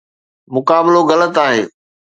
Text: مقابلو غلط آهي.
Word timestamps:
مقابلو 0.53 0.99
غلط 1.09 1.35
آهي. 1.45 1.61